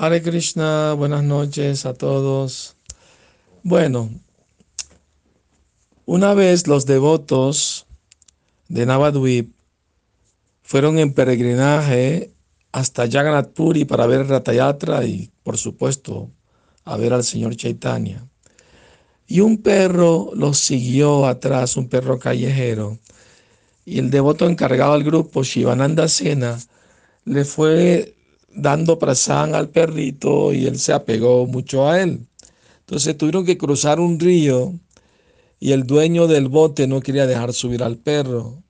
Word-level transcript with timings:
Hare 0.00 0.22
Krishna, 0.22 0.92
buenas 0.92 1.24
noches 1.24 1.84
a 1.84 1.92
todos. 1.92 2.76
Bueno, 3.64 4.10
una 6.06 6.34
vez 6.34 6.68
los 6.68 6.86
devotos 6.86 7.84
de 8.68 8.86
Navadvip 8.86 9.52
fueron 10.62 11.00
en 11.00 11.12
peregrinaje 11.12 12.30
hasta 12.70 13.10
Jagannath 13.10 13.52
Puri 13.52 13.86
para 13.86 14.06
ver 14.06 14.28
Ratayatra 14.28 15.04
y, 15.04 15.32
por 15.42 15.58
supuesto, 15.58 16.30
a 16.84 16.96
ver 16.96 17.12
al 17.12 17.24
señor 17.24 17.56
Chaitanya. 17.56 18.24
Y 19.26 19.40
un 19.40 19.60
perro 19.60 20.30
los 20.32 20.58
siguió 20.58 21.26
atrás, 21.26 21.76
un 21.76 21.88
perro 21.88 22.20
callejero. 22.20 23.00
Y 23.84 23.98
el 23.98 24.12
devoto 24.12 24.48
encargado 24.48 24.92
al 24.92 25.02
grupo, 25.02 25.42
Shivananda 25.42 26.06
Sena, 26.06 26.56
le 27.24 27.44
fue 27.44 28.14
dando 28.58 28.98
prasán 28.98 29.54
al 29.54 29.70
perrito 29.70 30.52
y 30.52 30.66
él 30.66 30.78
se 30.78 30.92
apegó 30.92 31.46
mucho 31.46 31.88
a 31.88 32.02
él. 32.02 32.26
Entonces 32.80 33.16
tuvieron 33.16 33.44
que 33.44 33.58
cruzar 33.58 34.00
un 34.00 34.18
río 34.18 34.74
y 35.60 35.72
el 35.72 35.84
dueño 35.84 36.26
del 36.26 36.48
bote 36.48 36.86
no 36.86 37.00
quería 37.00 37.26
dejar 37.26 37.52
subir 37.52 37.82
al 37.82 37.98
perro. 37.98 38.62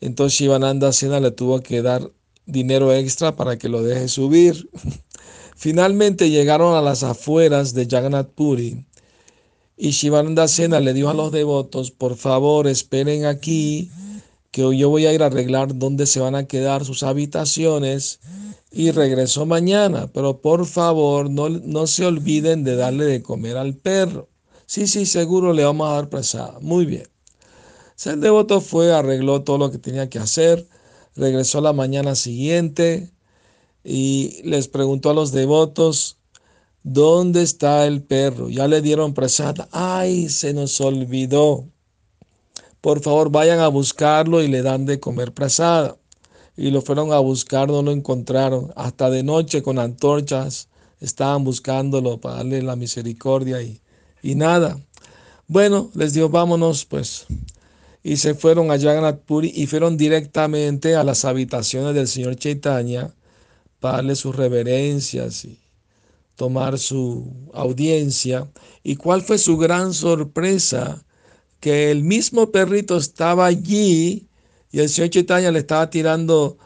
Entonces 0.00 0.38
Shivananda 0.38 0.92
Sena 0.92 1.20
le 1.20 1.30
tuvo 1.30 1.60
que 1.60 1.82
dar 1.82 2.10
dinero 2.46 2.92
extra 2.92 3.36
para 3.36 3.58
que 3.58 3.68
lo 3.68 3.82
deje 3.82 4.08
subir. 4.08 4.68
Finalmente 5.56 6.30
llegaron 6.30 6.74
a 6.74 6.82
las 6.82 7.02
afueras 7.02 7.72
de 7.74 7.86
Jagannath 7.86 8.30
Puri 8.30 8.84
y 9.76 9.90
Shivananda 9.90 10.48
Sena 10.48 10.80
le 10.80 10.92
dijo 10.92 11.10
a 11.10 11.14
los 11.14 11.32
devotos, 11.32 11.90
por 11.90 12.16
favor 12.16 12.66
esperen 12.66 13.26
aquí, 13.26 13.90
que 14.52 14.76
yo 14.76 14.90
voy 14.90 15.06
a 15.06 15.12
ir 15.12 15.22
a 15.22 15.26
arreglar 15.26 15.76
dónde 15.76 16.06
se 16.06 16.20
van 16.20 16.36
a 16.36 16.46
quedar 16.46 16.84
sus 16.84 17.02
habitaciones 17.02 18.20
y 18.70 18.90
regresó 18.90 19.46
mañana, 19.46 20.10
pero 20.12 20.40
por 20.40 20.66
favor 20.66 21.30
no, 21.30 21.48
no 21.48 21.86
se 21.86 22.06
olviden 22.06 22.62
de 22.62 22.76
darle 22.76 23.06
de 23.06 23.22
comer 23.22 23.56
al 23.56 23.74
perro. 23.74 24.28
Sí, 24.66 24.86
sí, 24.86 25.06
seguro 25.06 25.52
le 25.52 25.64
vamos 25.64 25.88
a 25.90 25.94
dar 25.94 26.08
presada. 26.08 26.58
Muy 26.60 26.86
bien. 26.86 27.08
El 28.04 28.20
devoto 28.20 28.60
fue, 28.60 28.92
arregló 28.92 29.42
todo 29.42 29.58
lo 29.58 29.70
que 29.70 29.78
tenía 29.78 30.08
que 30.10 30.18
hacer, 30.18 30.68
regresó 31.14 31.60
la 31.60 31.72
mañana 31.72 32.14
siguiente 32.14 33.10
y 33.84 34.42
les 34.44 34.68
preguntó 34.68 35.10
a 35.10 35.14
los 35.14 35.32
devotos, 35.32 36.18
¿dónde 36.82 37.42
está 37.42 37.86
el 37.86 38.02
perro? 38.02 38.48
Ya 38.48 38.68
le 38.68 38.82
dieron 38.82 39.14
presada. 39.14 39.68
Ay, 39.72 40.28
se 40.28 40.52
nos 40.52 40.80
olvidó. 40.80 41.71
Por 42.82 43.00
favor, 43.00 43.30
vayan 43.30 43.60
a 43.60 43.68
buscarlo 43.68 44.42
y 44.42 44.48
le 44.48 44.60
dan 44.60 44.86
de 44.86 44.98
comer 44.98 45.32
presada. 45.32 45.96
Y 46.56 46.72
lo 46.72 46.82
fueron 46.82 47.12
a 47.12 47.20
buscar, 47.20 47.68
no 47.68 47.80
lo 47.80 47.92
encontraron. 47.92 48.72
Hasta 48.74 49.08
de 49.08 49.22
noche 49.22 49.62
con 49.62 49.78
antorchas 49.78 50.68
estaban 51.00 51.44
buscándolo 51.44 52.20
para 52.20 52.38
darle 52.38 52.60
la 52.60 52.74
misericordia 52.74 53.62
y, 53.62 53.80
y 54.20 54.34
nada. 54.34 54.80
Bueno, 55.46 55.92
les 55.94 56.12
dijo, 56.12 56.28
vámonos 56.28 56.84
pues. 56.84 57.26
Y 58.02 58.16
se 58.16 58.34
fueron 58.34 58.72
a 58.72 58.78
Jagannath 58.80 59.20
y 59.42 59.66
fueron 59.68 59.96
directamente 59.96 60.96
a 60.96 61.04
las 61.04 61.24
habitaciones 61.24 61.94
del 61.94 62.08
señor 62.08 62.34
Chaitanya 62.34 63.14
para 63.78 63.98
darle 63.98 64.16
sus 64.16 64.34
reverencias 64.34 65.44
y 65.44 65.60
tomar 66.34 66.80
su 66.80 67.32
audiencia. 67.54 68.50
¿Y 68.82 68.96
cuál 68.96 69.22
fue 69.22 69.38
su 69.38 69.56
gran 69.56 69.94
sorpresa? 69.94 71.04
Que 71.62 71.92
el 71.92 72.02
mismo 72.02 72.50
perrito 72.50 72.96
estaba 72.96 73.46
allí 73.46 74.26
y 74.72 74.80
el 74.80 74.88
señor 74.88 75.10
Chaitanya 75.10 75.52
le 75.52 75.60
estaba 75.60 75.88
tirando 75.90 76.58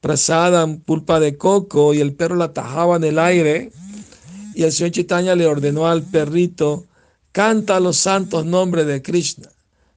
prasada, 0.00 0.64
pulpa 0.86 1.18
de 1.18 1.36
coco 1.36 1.92
y 1.92 2.00
el 2.00 2.14
perro 2.14 2.36
la 2.36 2.52
tajaba 2.52 2.94
en 2.94 3.02
el 3.02 3.18
aire. 3.18 3.72
Y 4.54 4.62
el 4.62 4.70
señor 4.70 4.92
Chaitanya 4.92 5.34
le 5.34 5.48
ordenó 5.48 5.88
al 5.88 6.04
perrito, 6.04 6.84
canta 7.32 7.80
los 7.80 7.96
santos 7.96 8.46
nombres 8.46 8.86
de 8.86 9.02
Krishna. 9.02 9.48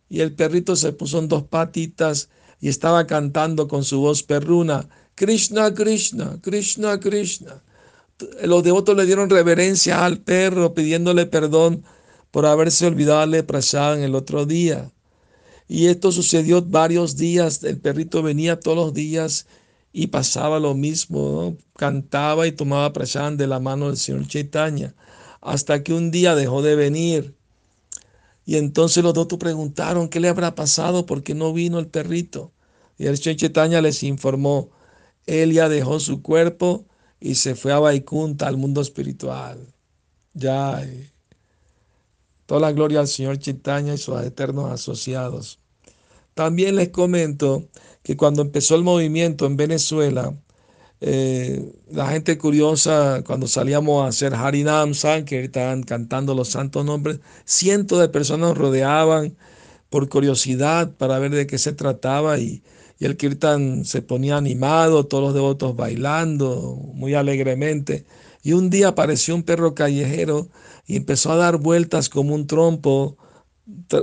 Y 0.09 0.22
el 0.22 0.33
perrito 0.33 0.75
se 0.75 0.91
puso 0.91 1.19
en 1.19 1.28
dos 1.28 1.44
patitas 1.44 2.29
y 2.59 2.69
estaba 2.69 3.06
cantando 3.06 3.68
con 3.68 3.84
su 3.84 4.00
voz 4.00 4.24
perruna, 4.24 4.89
Krishna, 5.13 5.72
Krishna, 5.72 6.39
Krishna, 6.41 7.00
Krishna. 7.00 7.62
Los 8.44 8.63
devotos 8.63 8.97
le 8.97 9.06
dieron 9.06 9.29
reverencia 9.29 10.03
al 10.03 10.18
perro 10.18 10.74
pidiéndole 10.74 11.28
perdón 11.28 11.84
por 12.31 12.45
haberse 12.45 12.85
olvidado 12.85 13.19
darle 13.19 13.43
prasada 13.43 13.97
en 13.97 14.03
el 14.03 14.15
otro 14.15 14.45
día. 14.45 14.91
Y 15.67 15.88
esto 15.88 16.11
sucedió 16.11 16.61
varios 16.61 17.17
días. 17.17 17.63
El 17.63 17.79
perrito 17.79 18.23
venía 18.23 18.59
todos 18.59 18.77
los 18.77 18.93
días 18.93 19.47
y 19.91 20.07
pasaba 20.07 20.59
lo 20.59 20.73
mismo. 20.73 21.57
Cantaba 21.75 22.47
y 22.47 22.51
tomaba 22.51 22.93
prasad 22.93 23.33
de 23.33 23.47
la 23.47 23.59
mano 23.59 23.88
del 23.88 23.97
señor 23.97 24.27
Chaitanya. 24.27 24.95
Hasta 25.41 25.83
que 25.83 25.93
un 25.93 26.11
día 26.11 26.35
dejó 26.35 26.61
de 26.61 26.75
venir. 26.75 27.35
Y 28.45 28.55
entonces 28.55 29.03
los 29.03 29.13
dos 29.13 29.27
preguntaron 29.39 30.07
qué 30.07 30.19
le 30.21 30.29
habrá 30.29 30.55
pasado, 30.55 31.05
porque 31.05 31.35
no 31.35 31.51
vino 31.51 31.79
el 31.79 31.88
perrito. 31.88 32.53
Y 32.97 33.07
el 33.07 33.17
señor 33.17 33.38
Chaitanya 33.38 33.81
les 33.81 34.03
informó, 34.03 34.69
él 35.25 35.51
ya 35.51 35.67
dejó 35.67 35.99
su 35.99 36.21
cuerpo 36.21 36.85
y 37.19 37.35
se 37.35 37.55
fue 37.55 37.73
a 37.73 37.79
Vaikunta, 37.79 38.47
al 38.47 38.57
mundo 38.57 38.81
espiritual. 38.81 39.73
Ya. 40.33 40.81
Toda 42.47 42.62
la 42.62 42.72
gloria 42.72 43.02
al 43.02 43.08
Señor 43.08 43.38
Chaitanya 43.38 43.94
y 43.94 43.97
sus 44.00 44.19
eternos 44.24 44.72
asociados. 44.72 45.59
También 46.34 46.75
les 46.75 46.90
comento 46.90 47.68
que 48.03 48.18
cuando 48.18 48.41
empezó 48.41 48.75
el 48.75 48.84
movimiento 48.84 49.46
en 49.46 49.58
Venezuela, 49.58 50.34
eh, 51.02 51.74
la 51.91 52.07
gente 52.09 52.38
curiosa, 52.38 53.24
cuando 53.25 53.47
salíamos 53.47 54.03
a 54.03 54.07
hacer 54.07 54.34
Harinam 54.34 54.91
estaban 54.91 55.84
cantando 55.84 56.34
los 56.34 56.50
santos 56.50 56.86
nombres, 56.86 57.19
cientos 57.46 58.00
de 58.00 58.09
personas 58.09 58.57
rodeaban 58.57 59.38
por 59.90 60.09
curiosidad 60.09 60.91
para 60.97 61.19
ver 61.19 61.31
de 61.31 61.47
qué 61.47 61.57
se 61.57 61.74
trataba 61.74 62.40
y, 62.40 62.63
y 63.00 63.06
el 63.06 63.18
kirtan 63.18 63.86
se 63.86 64.02
ponía 64.02 64.38
animado, 64.38 65.06
todos 65.06 65.24
los 65.24 65.34
devotos 65.34 65.75
bailando 65.75 66.80
muy 66.94 67.13
alegremente. 67.13 68.06
Y 68.47 68.53
un 68.53 68.69
día 68.69 68.88
apareció 68.88 69.35
un 69.35 69.44
perro 69.44 69.75
callejero 69.75 70.47
y 70.85 70.96
empezó 70.96 71.34
a 71.34 71.35
dar 71.35 71.58
vueltas 71.58 72.08
como 72.08 72.34
un 72.34 72.47
trompo 72.47 73.18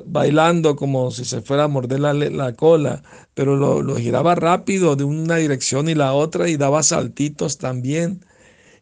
bailando 0.05 0.77
como 0.77 1.11
si 1.13 1.25
se 1.25 1.41
fuera 1.41 1.65
a 1.65 1.69
morder 1.69 2.01
la, 2.01 2.53
cola, 2.55 3.03
pero 3.33 3.57
lo, 3.57 3.97
giraba 3.97 4.35
rápido 4.35 4.97
de 4.97 5.05
una 5.05 5.37
dirección 5.37 5.89
y 5.89 5.95
la 5.95 6.13
otra 6.13 6.51
y 6.51 6.59
daba 6.59 6.83
saltitos 6.83 7.57
también. 7.57 8.23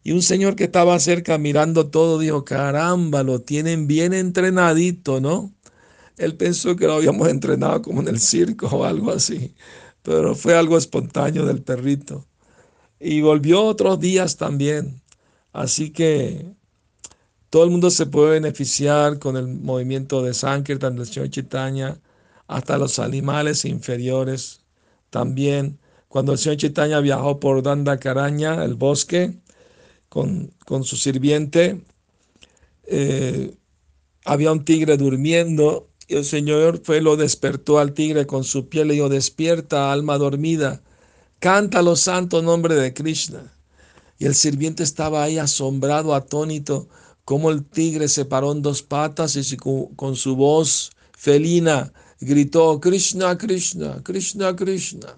Y 0.03 0.11
un 0.11 0.21
señor 0.21 0.57
que 0.57 0.65
estaba 0.65 0.99
cerca 0.99 1.37
mirando 1.37 1.87
todo 1.87 2.19
dijo, 2.19 2.43
caramba, 2.43 3.23
lo 3.23 3.39
tienen 3.39 3.87
bien 3.87 4.11
entrenadito, 4.11 5.21
¿no? 5.21 5.53
Él 6.17 6.35
pensó 6.35 6.75
que 6.75 6.87
lo 6.87 6.95
habíamos 6.95 7.29
entrenado 7.29 7.81
como 7.81 8.01
en 8.01 8.09
el 8.09 8.19
circo 8.19 8.67
o 8.67 8.83
algo 8.83 9.11
así, 9.11 9.55
pero 10.01 10.35
fue 10.35 10.57
algo 10.57 10.77
espontáneo 10.77 11.45
del 11.45 11.61
perrito. 11.61 12.25
Y 12.99 13.21
volvió 13.21 13.63
otros 13.63 14.01
días 14.01 14.35
también. 14.35 15.02
Así 15.53 15.91
que 15.91 16.45
todo 17.49 17.63
el 17.65 17.69
mundo 17.69 17.91
se 17.91 18.07
puede 18.07 18.31
beneficiar 18.31 19.19
con 19.19 19.37
el 19.37 19.47
movimiento 19.47 20.23
de 20.23 20.33
Sankirtan 20.33 20.95
del 20.95 21.05
Señor 21.05 21.29
Chaitanya, 21.29 22.01
hasta 22.47 22.77
los 22.77 22.99
animales 22.99 23.65
inferiores. 23.65 24.61
También, 25.09 25.79
cuando 26.07 26.33
el 26.33 26.39
Señor 26.39 26.57
Chaitanya 26.57 26.99
viajó 26.99 27.39
por 27.39 27.61
Dandakaraña, 27.63 28.63
el 28.65 28.75
bosque, 28.75 29.39
con, 30.09 30.51
con 30.65 30.83
su 30.83 30.97
sirviente, 30.97 31.83
eh, 32.87 33.55
había 34.25 34.51
un 34.51 34.65
tigre 34.65 34.97
durmiendo 34.97 35.89
y 36.07 36.15
el 36.15 36.25
Señor 36.25 36.81
fue, 36.83 37.01
lo 37.01 37.15
despertó 37.17 37.79
al 37.79 37.93
tigre 37.93 38.25
con 38.27 38.43
su 38.43 38.69
piel 38.69 38.91
y 38.91 38.95
dijo, 38.95 39.09
despierta, 39.09 39.91
alma 39.91 40.17
dormida, 40.17 40.81
canta 41.39 41.81
los 41.81 42.01
santos 42.01 42.43
nombres 42.43 42.79
de 42.79 42.93
Krishna. 42.93 43.53
Y 44.23 44.25
el 44.25 44.35
sirviente 44.35 44.83
estaba 44.83 45.21
ahí 45.21 45.37
asombrado, 45.37 46.15
atónito, 46.15 46.87
como 47.25 47.51
el 47.51 47.65
tigre 47.65 48.07
se 48.07 48.23
paró 48.23 48.53
en 48.53 48.61
dos 48.61 48.81
patas 48.81 49.35
y 49.35 49.57
con 49.57 50.15
su 50.15 50.37
voz 50.37 50.91
felina 51.11 51.91
gritó, 52.21 52.79
Krishna, 52.79 53.37
Krishna, 53.37 54.01
Krishna, 54.01 54.55
Krishna. 54.55 55.17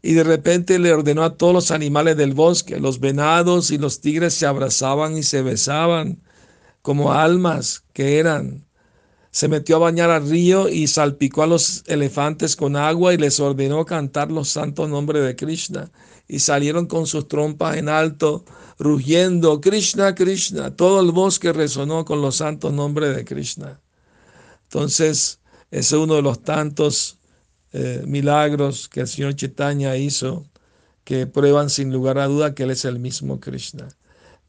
Y 0.00 0.14
de 0.14 0.24
repente 0.24 0.78
le 0.78 0.94
ordenó 0.94 1.24
a 1.24 1.36
todos 1.36 1.52
los 1.52 1.70
animales 1.70 2.16
del 2.16 2.32
bosque, 2.32 2.80
los 2.80 3.00
venados 3.00 3.70
y 3.70 3.76
los 3.76 4.00
tigres 4.00 4.32
se 4.32 4.46
abrazaban 4.46 5.18
y 5.18 5.22
se 5.22 5.42
besaban 5.42 6.22
como 6.80 7.12
almas 7.12 7.84
que 7.92 8.18
eran. 8.18 8.64
Se 9.30 9.46
metió 9.46 9.76
a 9.76 9.80
bañar 9.80 10.08
al 10.08 10.26
río 10.26 10.70
y 10.70 10.86
salpicó 10.86 11.42
a 11.42 11.46
los 11.46 11.84
elefantes 11.86 12.56
con 12.56 12.76
agua 12.76 13.12
y 13.12 13.18
les 13.18 13.40
ordenó 13.40 13.84
cantar 13.84 14.32
los 14.32 14.48
santos 14.48 14.88
nombres 14.88 15.22
de 15.22 15.36
Krishna. 15.36 15.90
Y 16.32 16.38
salieron 16.38 16.86
con 16.86 17.08
sus 17.08 17.26
trompas 17.26 17.76
en 17.76 17.88
alto 17.88 18.44
rugiendo, 18.78 19.60
Krishna, 19.60 20.14
Krishna. 20.14 20.76
Todo 20.76 21.00
el 21.00 21.10
bosque 21.10 21.52
resonó 21.52 22.04
con 22.04 22.22
los 22.22 22.36
santos 22.36 22.72
nombres 22.72 23.16
de 23.16 23.24
Krishna. 23.24 23.80
Entonces, 24.62 25.40
ese 25.72 25.96
es 25.96 26.00
uno 26.00 26.14
de 26.14 26.22
los 26.22 26.40
tantos 26.44 27.18
eh, 27.72 28.04
milagros 28.06 28.88
que 28.88 29.00
el 29.00 29.08
Señor 29.08 29.34
Chaitanya 29.34 29.96
hizo 29.96 30.46
que 31.02 31.26
prueban 31.26 31.68
sin 31.68 31.92
lugar 31.92 32.18
a 32.18 32.28
duda 32.28 32.54
que 32.54 32.62
Él 32.62 32.70
es 32.70 32.84
el 32.84 33.00
mismo 33.00 33.40
Krishna. 33.40 33.88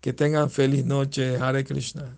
Que 0.02 0.14
tengan 0.14 0.52
feliz 0.52 0.86
noche. 0.86 1.38
Hare 1.38 1.66
Krishna. 1.66 2.16